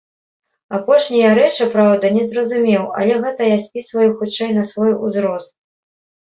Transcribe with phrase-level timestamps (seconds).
[0.77, 5.55] Апошнія рэчы, праўда, не зразумеў, але гэта я спісваю хутчэй на свой узрост.